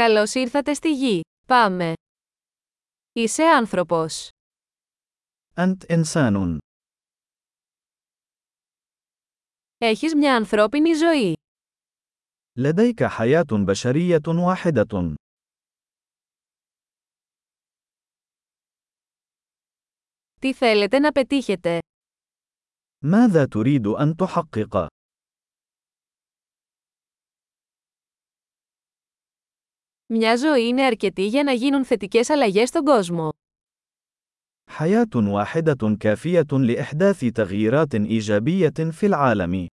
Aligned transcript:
Καλώς 0.00 0.33
ήρθατε 0.33 0.73
στη 0.73 0.93
γη. 0.93 1.21
Πάμε. 1.47 1.93
Είσαι 3.13 3.43
άνθρωπος. 3.43 4.29
أنت 5.57 5.85
إنسان. 5.91 6.57
Έχεις 9.77 10.15
μια 10.15 10.35
ανθρώπινη 10.35 10.93
ζωή. 10.93 11.33
لديك 12.57 13.03
حياة 13.03 13.45
بشرية 13.51 14.21
واحدة. 14.27 15.15
Τι 20.41 20.53
θέλετε 20.53 20.99
να 20.99 21.11
πετύχετε. 21.11 21.79
ماذا 23.03 23.45
تريد 23.45 23.87
أن 23.87 24.15
تحقق؟ 24.15 24.87
Μια 30.10 30.36
ζωή 30.36 30.66
είναι 30.66 30.82
αρκετή 30.82 31.26
για 31.26 31.42
να 31.42 31.52
γίνουν 31.52 31.84
θετικές 31.84 32.30
αλλαγές 32.30 32.68
στον 32.68 32.84
κόσμο. 32.84 33.28
حياة 34.70 35.08
واحدة 35.14 35.96
كافية 35.98 36.46
لإحداث 36.52 37.24
تغييرات 37.24 37.94
إيجابية 37.94 38.90
في 38.90 39.06
العالم. 39.06 39.66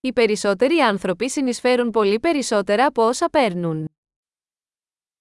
Οι 0.00 0.12
περισσότεροι 0.12 0.78
άνθρωποι 0.78 1.30
συνεισφέρουν 1.30 1.90
πολύ 1.90 2.20
περισσότερα 2.20 2.86
από 2.86 3.02
όσα 3.08 3.28
παίρνουν. 3.30 3.84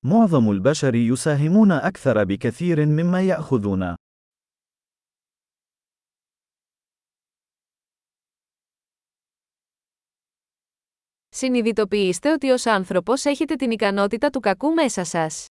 معظم 0.06 0.52
البشر 0.52 0.96
يساهمون 0.96 1.72
أكثر 1.72 2.24
بكثير 2.24 2.86
مما 2.86 3.22
يأخذون. 3.22 3.96
Συνειδητοποιήστε 11.40 12.32
ότι 12.32 12.50
ως 12.50 12.66
άνθρωπος 12.66 13.26
έχετε 13.26 13.56
την 13.56 13.72
ικανότητα 13.72 14.30
του 14.30 14.40
κακού 14.40 14.74
μέσα 14.74 15.04
σας. 15.04 15.46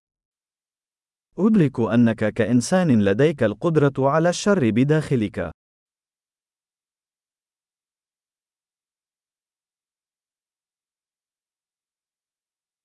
أدرك 1.36 1.78
أنك 1.80 2.32
كإنسان 2.32 3.02
لديك 3.02 3.42
القدرة 3.42 4.08
على 4.10 4.28
الشر 4.28 4.70
بداخلك. 4.70 5.50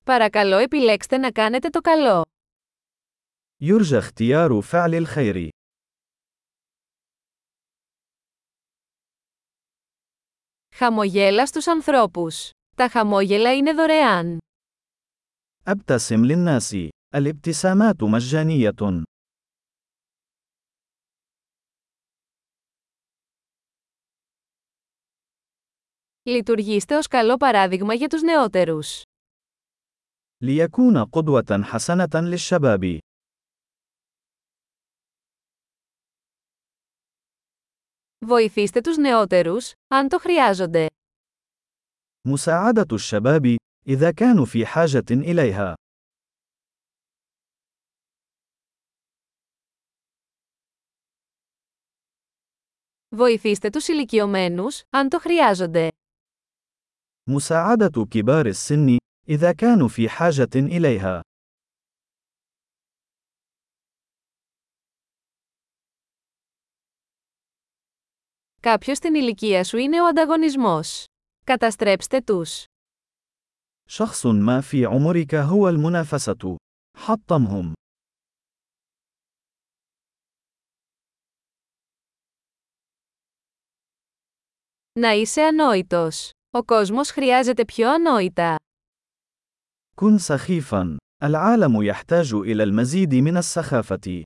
Παρακαλώ 0.05 0.57
επιλέξτε 0.57 1.17
να 1.17 1.31
κάνετε 1.31 1.69
το 1.69 1.81
καλό. 1.81 2.23
يرجى 3.61 3.97
اختيار 3.97 4.61
فعل 4.61 4.93
الخير. 4.93 5.49
Χαμογέλα 10.75 11.45
στους 11.45 11.67
ανθρώπους. 11.67 12.49
Τα 12.75 12.89
χαμόγελα 12.89 13.55
είναι 13.55 13.73
δωρεάν. 13.73 14.38
أبتسم 15.63 16.25
للناس. 16.25 16.73
الابتسامات 17.15 18.02
مجانية. 18.02 19.03
Λειτουργήστε 26.23 26.97
ως 26.97 27.07
καλό 27.07 27.38
παράδειγμα 27.38 27.93
για 27.93 28.07
τους 28.07 28.21
νεότερους. 28.21 29.02
ليكون 30.43 31.09
قدوة 31.09 31.63
حسنة 31.63 32.21
للشباب. 32.21 32.97
Βοηθήστε 38.25 38.81
τους 38.81 38.97
νεότερους, 38.97 39.71
αν 39.88 40.07
το 40.07 40.19
χρειάζονται. 40.19 40.88
مساعدة 42.27 42.95
الشباب 42.95 43.57
إذا 43.88 44.11
كانوا 44.11 44.45
في 44.45 44.65
حاجة 44.65 45.05
إليها. 45.11 45.75
Βοηθήστε 53.15 53.70
τους 53.70 53.87
ηλικιωμένους, 53.87 54.81
αν 54.89 55.09
το 55.09 55.20
χρειάζονται. 55.20 55.87
مساعدة 57.30 58.05
كبار 58.09 58.45
السن 58.45 58.97
إذا 59.27 59.53
كانوا 59.53 59.87
في 59.87 60.09
حاجة 60.09 60.55
إليها. 60.55 61.21
Κάποιος 68.61 68.97
στην 68.97 69.14
ηλικία 69.15 69.64
σου 69.64 69.77
είναι 69.77 70.02
ο 70.02 70.05
ανταγωνισμός. 70.08 71.05
Καταστρέψτε 71.45 72.21
τους. 72.21 72.64
شخص 73.89 74.25
ما 74.25 74.61
في 74.61 74.86
عمرك 74.86 75.36
هو 75.36 75.70
المنافسة. 75.70 76.55
حطمهم. 76.97 77.73
Να 84.99 85.11
είσαι 85.11 85.42
ανόητος. 85.42 86.30
Ο 86.49 86.64
κόσμος 86.64 87.09
χρειάζεται 87.09 87.65
πιο 87.65 87.89
ανόητα. 87.89 88.55
كن 89.95 90.17
سخيفا. 90.17 90.97
العالم 91.23 91.81
يحتاج 91.81 92.33
إلى 92.33 92.64
المزيد 92.64 93.14
من 93.15 93.37
السخافة. 93.37 94.23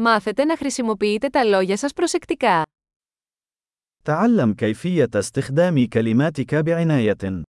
Μάθετε 0.00 0.44
να 0.44 0.56
χρησιμοποιείτε 0.56 1.28
τα 1.28 1.44
λόγια 1.44 1.76
σας 1.76 1.92
προσεκτικά. 1.92 2.62
تعلم 4.02 4.54
كيفية 4.54 5.08
استخدام 5.14 5.88
كلماتك 5.88 6.54
بعناية. 6.54 7.42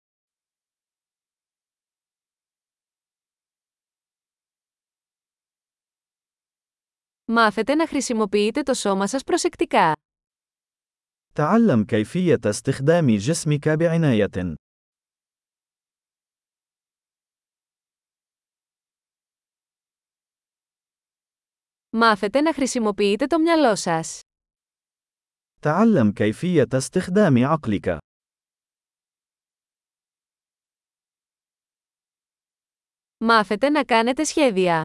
Μάθετε 7.24 7.74
να 7.74 7.86
χρησιμοποιείτε 7.86 8.62
το 8.62 8.74
σώμα 8.74 9.06
σας 9.06 9.24
προσεκτικά. 9.24 9.92
تعلم 11.34 11.84
كيفية 11.84 12.40
استخدام 12.44 13.06
جسمك 13.16 13.68
بعناية. 13.68 14.54
Μάθετε 21.90 22.40
να 22.40 22.54
χρησιμοποιείτε 22.54 23.26
το 23.26 23.38
μυαλό 23.38 23.74
σας. 23.74 24.20
تعلم 25.60 26.12
كيفية 26.12 26.68
استخدام 26.72 27.44
عقلك. 27.46 27.98
Μάθετε 33.24 33.68
να 33.68 33.84
κάνετε 33.84 34.24
σχέδια. 34.24 34.82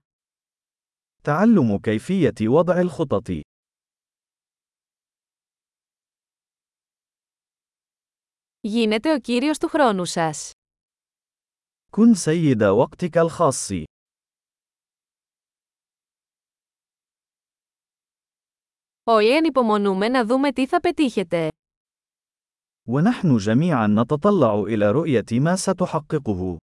تعلم 1.23 1.77
كيفية 1.79 2.33
وضع 2.47 2.79
الخطط. 2.79 3.29
Γίνετε 8.61 9.13
ο 9.13 9.19
κύριος 9.19 9.57
του 9.57 9.67
χρόνου 9.67 10.05
σας. 10.05 10.51
كن 11.91 12.13
سيد 12.13 12.63
وقتك 12.63 13.17
الخاص. 13.17 13.69
Όλοι 19.03 19.35
ανυπομονούμε 19.35 20.07
να 20.07 20.25
δούμε 20.25 20.51
τι 20.51 20.67
θα 20.67 20.79
πετύχετε. 20.79 21.47
ونحن 22.87 23.37
جميعا 23.37 23.87
نتطلع 23.87 24.59
إلى 24.59 24.91
رؤية 24.91 25.25
ما 25.31 25.55
ستحققه. 25.55 26.57